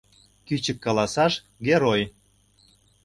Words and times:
Кӱчык 0.47 0.77
каласаш: 0.85 1.33
герой 1.65 2.01